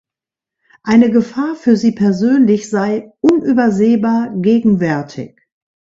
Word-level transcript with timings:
Eine 0.81 1.11
Gefahr 1.11 1.53
für 1.53 1.77
sie 1.77 1.91
persönlich 1.91 2.67
sei 2.71 3.13
„unübersehbar 3.19 4.31
gegenwärtig“. 4.35 5.39